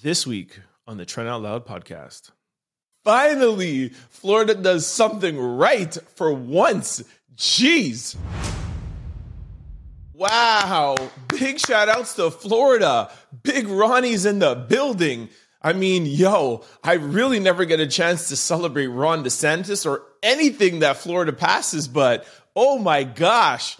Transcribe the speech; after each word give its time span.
This 0.00 0.24
week 0.28 0.60
on 0.86 0.96
the 0.96 1.04
Trent 1.04 1.28
Out 1.28 1.42
Loud 1.42 1.66
podcast. 1.66 2.30
Finally, 3.02 3.88
Florida 4.10 4.54
does 4.54 4.86
something 4.86 5.36
right 5.36 5.92
for 6.14 6.32
once. 6.32 7.02
Jeez. 7.36 8.14
Wow. 10.14 10.94
Big 11.26 11.58
shout 11.58 11.88
outs 11.88 12.14
to 12.14 12.30
Florida. 12.30 13.10
Big 13.42 13.66
Ronnie's 13.66 14.24
in 14.24 14.38
the 14.38 14.54
building. 14.54 15.30
I 15.62 15.72
mean, 15.72 16.06
yo, 16.06 16.64
I 16.84 16.92
really 16.92 17.40
never 17.40 17.64
get 17.64 17.80
a 17.80 17.86
chance 17.88 18.28
to 18.28 18.36
celebrate 18.36 18.86
Ron 18.86 19.24
DeSantis 19.24 19.84
or 19.84 20.02
anything 20.22 20.78
that 20.78 20.98
Florida 20.98 21.32
passes, 21.32 21.88
but 21.88 22.24
oh 22.54 22.78
my 22.78 23.02
gosh. 23.02 23.76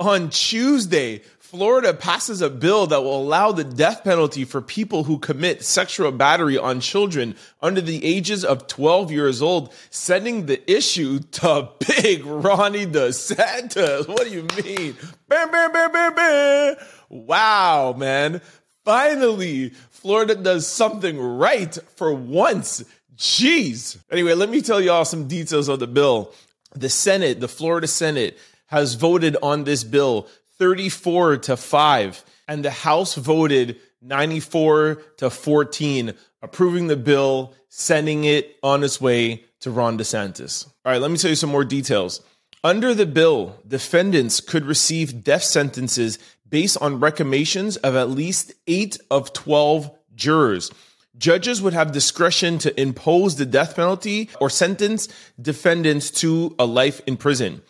On 0.00 0.28
Tuesday, 0.30 1.22
Florida 1.52 1.92
passes 1.92 2.40
a 2.40 2.48
bill 2.48 2.86
that 2.86 3.02
will 3.02 3.20
allow 3.20 3.52
the 3.52 3.62
death 3.62 4.04
penalty 4.04 4.42
for 4.46 4.62
people 4.62 5.04
who 5.04 5.18
commit 5.18 5.62
sexual 5.62 6.10
battery 6.10 6.56
on 6.56 6.80
children 6.80 7.36
under 7.60 7.82
the 7.82 8.02
ages 8.06 8.42
of 8.42 8.66
12 8.68 9.12
years 9.12 9.42
old, 9.42 9.70
sending 9.90 10.46
the 10.46 10.62
issue 10.72 11.18
to 11.18 11.68
Big 12.00 12.24
Ronnie 12.24 12.86
the 12.86 13.08
DeSantis. 13.08 14.08
What 14.08 14.22
do 14.22 14.30
you 14.30 14.44
mean? 14.64 14.96
Bam, 15.28 15.50
bam, 15.50 15.72
bam, 15.72 15.92
bam, 15.92 16.14
bam. 16.14 16.76
Wow, 17.10 17.94
man. 17.98 18.40
Finally, 18.86 19.74
Florida 19.90 20.34
does 20.34 20.66
something 20.66 21.20
right 21.20 21.76
for 21.96 22.14
once. 22.14 22.82
Jeez. 23.14 23.98
Anyway, 24.10 24.32
let 24.32 24.48
me 24.48 24.62
tell 24.62 24.80
y'all 24.80 25.04
some 25.04 25.28
details 25.28 25.68
of 25.68 25.80
the 25.80 25.86
bill. 25.86 26.32
The 26.74 26.88
Senate, 26.88 27.40
the 27.40 27.46
Florida 27.48 27.88
Senate, 27.88 28.38
has 28.68 28.94
voted 28.94 29.36
on 29.42 29.64
this 29.64 29.84
bill 29.84 30.26
34 30.62 31.38
to 31.38 31.56
5 31.56 32.24
and 32.46 32.64
the 32.64 32.70
house 32.70 33.16
voted 33.16 33.80
94 34.00 35.02
to 35.16 35.28
14 35.28 36.14
approving 36.40 36.86
the 36.86 36.96
bill 36.96 37.52
sending 37.68 38.22
it 38.22 38.56
on 38.62 38.84
its 38.84 39.00
way 39.00 39.44
to 39.58 39.72
Ron 39.72 39.98
DeSantis. 39.98 40.68
All 40.84 40.92
right, 40.92 41.00
let 41.00 41.10
me 41.10 41.16
tell 41.16 41.30
you 41.30 41.34
some 41.34 41.50
more 41.50 41.64
details. 41.64 42.20
Under 42.62 42.94
the 42.94 43.06
bill, 43.06 43.56
defendants 43.66 44.38
could 44.38 44.64
receive 44.64 45.24
death 45.24 45.42
sentences 45.42 46.20
based 46.48 46.80
on 46.80 47.00
recommendations 47.00 47.76
of 47.78 47.96
at 47.96 48.10
least 48.10 48.52
8 48.68 48.98
of 49.10 49.32
12 49.32 49.90
jurors. 50.14 50.70
Judges 51.18 51.60
would 51.60 51.72
have 51.72 51.90
discretion 51.90 52.58
to 52.58 52.80
impose 52.80 53.34
the 53.34 53.46
death 53.46 53.74
penalty 53.74 54.30
or 54.40 54.48
sentence 54.48 55.08
defendants 55.40 56.12
to 56.22 56.54
a 56.56 56.66
life 56.66 57.00
in 57.08 57.16
prison. 57.16 57.62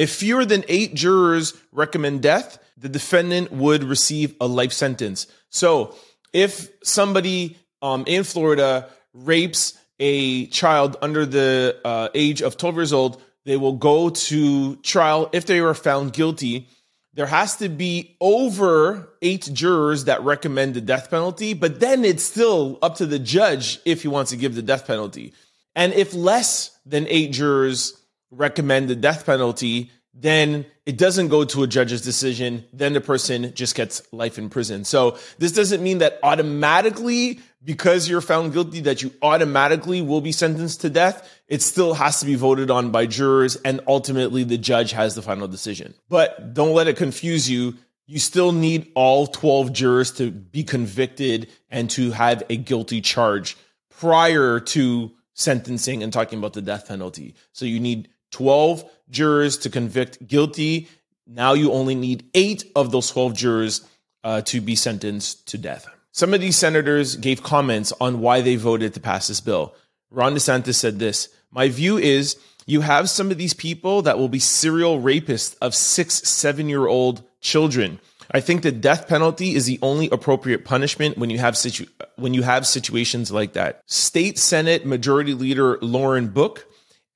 If 0.00 0.14
fewer 0.14 0.46
than 0.46 0.64
eight 0.66 0.94
jurors 0.94 1.52
recommend 1.72 2.22
death, 2.22 2.58
the 2.78 2.88
defendant 2.88 3.52
would 3.52 3.84
receive 3.84 4.34
a 4.40 4.46
life 4.46 4.72
sentence. 4.72 5.26
So 5.50 5.94
if 6.32 6.70
somebody 6.82 7.58
um, 7.82 8.04
in 8.06 8.24
Florida 8.24 8.88
rapes 9.12 9.76
a 9.98 10.46
child 10.46 10.96
under 11.02 11.26
the 11.26 11.78
uh, 11.84 12.08
age 12.14 12.40
of 12.40 12.56
12 12.56 12.76
years 12.76 12.92
old, 12.94 13.20
they 13.44 13.58
will 13.58 13.74
go 13.74 14.08
to 14.08 14.76
trial 14.76 15.28
if 15.34 15.44
they 15.44 15.58
are 15.60 15.74
found 15.74 16.14
guilty. 16.14 16.66
There 17.12 17.26
has 17.26 17.56
to 17.56 17.68
be 17.68 18.16
over 18.22 19.10
eight 19.20 19.50
jurors 19.52 20.06
that 20.06 20.22
recommend 20.22 20.72
the 20.72 20.80
death 20.80 21.10
penalty, 21.10 21.52
but 21.52 21.78
then 21.78 22.06
it's 22.06 22.22
still 22.22 22.78
up 22.80 22.94
to 22.94 23.04
the 23.04 23.18
judge 23.18 23.78
if 23.84 24.00
he 24.00 24.08
wants 24.08 24.30
to 24.30 24.38
give 24.38 24.54
the 24.54 24.62
death 24.62 24.86
penalty. 24.86 25.34
And 25.76 25.92
if 25.92 26.14
less 26.14 26.70
than 26.86 27.06
eight 27.08 27.32
jurors 27.32 27.99
recommend 28.30 28.88
the 28.88 28.96
death 28.96 29.26
penalty, 29.26 29.90
then 30.12 30.66
it 30.86 30.98
doesn't 30.98 31.28
go 31.28 31.44
to 31.44 31.62
a 31.62 31.66
judge's 31.66 32.02
decision. 32.02 32.64
Then 32.72 32.94
the 32.94 33.00
person 33.00 33.54
just 33.54 33.74
gets 33.74 34.02
life 34.12 34.38
in 34.38 34.50
prison. 34.50 34.84
So 34.84 35.18
this 35.38 35.52
doesn't 35.52 35.82
mean 35.82 35.98
that 35.98 36.18
automatically, 36.22 37.40
because 37.62 38.08
you're 38.08 38.20
found 38.20 38.52
guilty, 38.52 38.80
that 38.80 39.02
you 39.02 39.12
automatically 39.22 40.02
will 40.02 40.20
be 40.20 40.32
sentenced 40.32 40.80
to 40.80 40.90
death. 40.90 41.28
It 41.46 41.62
still 41.62 41.94
has 41.94 42.20
to 42.20 42.26
be 42.26 42.34
voted 42.34 42.70
on 42.70 42.90
by 42.90 43.06
jurors 43.06 43.56
and 43.56 43.80
ultimately 43.86 44.44
the 44.44 44.58
judge 44.58 44.92
has 44.92 45.14
the 45.14 45.22
final 45.22 45.46
decision. 45.46 45.94
But 46.08 46.54
don't 46.54 46.74
let 46.74 46.88
it 46.88 46.96
confuse 46.96 47.48
you. 47.48 47.76
You 48.06 48.18
still 48.18 48.50
need 48.50 48.90
all 48.96 49.28
12 49.28 49.72
jurors 49.72 50.10
to 50.12 50.32
be 50.32 50.64
convicted 50.64 51.48
and 51.70 51.88
to 51.90 52.10
have 52.10 52.42
a 52.50 52.56
guilty 52.56 53.00
charge 53.00 53.56
prior 53.90 54.58
to 54.58 55.12
sentencing 55.34 56.02
and 56.02 56.12
talking 56.12 56.40
about 56.40 56.54
the 56.54 56.62
death 56.62 56.88
penalty. 56.88 57.36
So 57.52 57.64
you 57.64 57.78
need 57.78 58.08
12 58.30 58.84
jurors 59.10 59.58
to 59.58 59.70
convict 59.70 60.26
guilty. 60.26 60.88
Now 61.26 61.52
you 61.52 61.72
only 61.72 61.94
need 61.94 62.24
eight 62.34 62.64
of 62.74 62.90
those 62.90 63.10
12 63.10 63.34
jurors 63.34 63.86
uh, 64.24 64.42
to 64.42 64.60
be 64.60 64.74
sentenced 64.74 65.48
to 65.48 65.58
death. 65.58 65.86
Some 66.12 66.34
of 66.34 66.40
these 66.40 66.56
senators 66.56 67.16
gave 67.16 67.42
comments 67.42 67.92
on 68.00 68.20
why 68.20 68.40
they 68.40 68.56
voted 68.56 68.94
to 68.94 69.00
pass 69.00 69.28
this 69.28 69.40
bill. 69.40 69.74
Ron 70.10 70.34
DeSantis 70.34 70.74
said 70.74 70.98
this 70.98 71.28
My 71.50 71.68
view 71.68 71.98
is 71.98 72.36
you 72.66 72.80
have 72.80 73.08
some 73.08 73.30
of 73.30 73.38
these 73.38 73.54
people 73.54 74.02
that 74.02 74.18
will 74.18 74.28
be 74.28 74.38
serial 74.38 75.00
rapists 75.00 75.56
of 75.60 75.74
six, 75.74 76.14
seven 76.28 76.68
year 76.68 76.86
old 76.86 77.22
children. 77.40 78.00
I 78.32 78.40
think 78.40 78.62
the 78.62 78.72
death 78.72 79.08
penalty 79.08 79.54
is 79.54 79.66
the 79.66 79.78
only 79.82 80.08
appropriate 80.10 80.64
punishment 80.64 81.18
when 81.18 81.30
you 81.30 81.38
have 81.38 81.56
situ- 81.56 81.88
when 82.16 82.34
you 82.34 82.42
have 82.42 82.66
situations 82.66 83.32
like 83.32 83.54
that. 83.54 83.82
State 83.86 84.38
Senate 84.38 84.86
Majority 84.86 85.34
Leader 85.34 85.78
Lauren 85.80 86.28
Book 86.28 86.66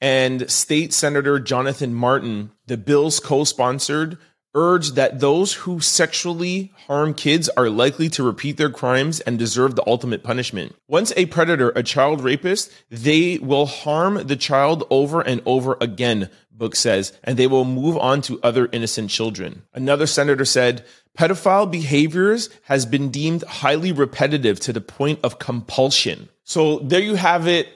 and 0.04 0.50
State 0.50 0.92
Senator 0.92 1.40
Jonathan 1.40 1.94
Martin, 1.94 2.50
the 2.66 2.76
bill's 2.76 3.20
co 3.20 3.44
sponsored, 3.44 4.18
urged 4.54 4.96
that 4.96 5.18
those 5.18 5.54
who 5.54 5.80
sexually 5.80 6.74
harm 6.86 7.14
kids 7.14 7.48
are 7.56 7.70
likely 7.70 8.10
to 8.10 8.22
repeat 8.22 8.58
their 8.58 8.68
crimes 8.68 9.20
and 9.20 9.38
deserve 9.38 9.76
the 9.76 9.88
ultimate 9.88 10.22
punishment. 10.22 10.76
Once 10.88 11.14
a 11.16 11.24
predator, 11.24 11.70
a 11.70 11.82
child 11.82 12.20
rapist, 12.20 12.70
they 12.90 13.38
will 13.38 13.64
harm 13.64 14.26
the 14.26 14.36
child 14.36 14.84
over 14.90 15.22
and 15.22 15.40
over 15.46 15.78
again, 15.80 16.28
Book 16.52 16.76
says, 16.76 17.14
and 17.24 17.38
they 17.38 17.46
will 17.46 17.64
move 17.64 17.96
on 17.96 18.20
to 18.22 18.38
other 18.42 18.68
innocent 18.72 19.08
children. 19.08 19.62
Another 19.72 20.06
senator 20.06 20.44
said, 20.44 20.84
pedophile 21.16 21.68
behaviors 21.68 22.50
has 22.64 22.84
been 22.84 23.08
deemed 23.08 23.42
highly 23.44 23.90
repetitive 23.90 24.60
to 24.60 24.72
the 24.74 24.82
point 24.82 25.18
of 25.24 25.38
compulsion. 25.38 26.28
So 26.42 26.80
there 26.80 27.00
you 27.00 27.14
have 27.14 27.48
it 27.48 27.68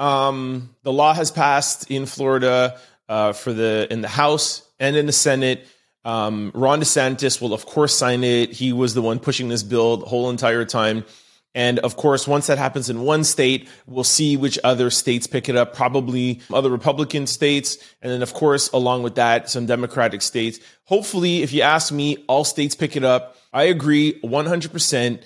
um, 0.00 0.74
the 0.82 0.92
law 0.92 1.12
has 1.12 1.30
passed 1.30 1.90
in 1.90 2.06
Florida 2.06 2.80
uh, 3.08 3.32
for 3.32 3.52
the 3.52 3.86
in 3.90 4.00
the 4.00 4.08
House 4.08 4.66
and 4.80 4.96
in 4.96 5.06
the 5.06 5.12
Senate. 5.12 5.66
Um, 6.04 6.50
Ron 6.54 6.80
DeSantis 6.80 7.40
will, 7.40 7.52
of 7.52 7.66
course, 7.66 7.94
sign 7.94 8.24
it. 8.24 8.50
He 8.52 8.72
was 8.72 8.94
the 8.94 9.02
one 9.02 9.18
pushing 9.18 9.48
this 9.50 9.62
bill 9.62 9.98
the 9.98 10.06
whole 10.06 10.30
entire 10.30 10.64
time. 10.64 11.04
And 11.54 11.80
of 11.80 11.96
course, 11.96 12.28
once 12.28 12.46
that 12.46 12.58
happens 12.58 12.88
in 12.88 13.02
one 13.02 13.24
state, 13.24 13.68
we'll 13.86 14.04
see 14.04 14.36
which 14.36 14.58
other 14.62 14.88
states 14.88 15.26
pick 15.26 15.48
it 15.48 15.56
up, 15.56 15.74
probably 15.74 16.40
other 16.52 16.70
Republican 16.70 17.26
states. 17.26 17.76
And 18.00 18.10
then, 18.10 18.22
of 18.22 18.32
course, 18.32 18.70
along 18.70 19.02
with 19.02 19.16
that, 19.16 19.50
some 19.50 19.66
Democratic 19.66 20.22
states. 20.22 20.60
Hopefully, 20.84 21.42
if 21.42 21.52
you 21.52 21.62
ask 21.62 21.92
me, 21.92 22.24
all 22.28 22.44
states 22.44 22.76
pick 22.76 22.96
it 22.96 23.04
up. 23.04 23.36
I 23.52 23.64
agree 23.64 24.20
100%. 24.22 25.22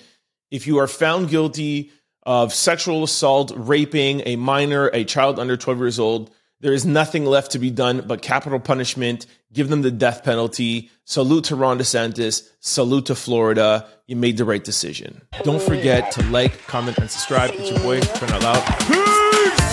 If 0.51 0.67
you 0.67 0.79
are 0.79 0.87
found 0.87 1.29
guilty 1.29 1.91
of 2.25 2.53
sexual 2.53 3.03
assault, 3.03 3.51
raping 3.55 4.21
a 4.25 4.35
minor, 4.35 4.89
a 4.93 5.03
child 5.03 5.39
under 5.39 5.57
12 5.57 5.79
years 5.79 5.99
old. 5.99 6.31
There 6.61 6.73
is 6.73 6.85
nothing 6.85 7.25
left 7.25 7.51
to 7.51 7.59
be 7.59 7.69
done 7.69 8.05
but 8.07 8.21
capital 8.21 8.59
punishment. 8.59 9.27
Give 9.53 9.69
them 9.69 9.81
the 9.81 9.91
death 9.91 10.23
penalty. 10.23 10.89
Salute 11.03 11.45
to 11.45 11.55
Ron 11.55 11.77
DeSantis. 11.77 12.47
Salute 12.59 13.07
to 13.07 13.15
Florida. 13.15 13.87
You 14.07 14.15
made 14.15 14.37
the 14.37 14.45
right 14.45 14.63
decision. 14.63 15.21
Don't 15.43 15.61
forget 15.61 16.11
to 16.13 16.23
like, 16.23 16.65
comment, 16.67 16.97
and 16.97 17.09
subscribe. 17.09 17.51
It's 17.53 17.69
your 17.69 17.79
boy, 17.79 17.99
Trent 18.01 18.33
Out 18.33 18.41
Loud. 18.41 18.79
Peace! 18.87 19.64